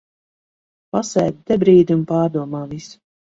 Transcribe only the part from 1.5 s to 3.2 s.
te brīdi un pārdomā visu.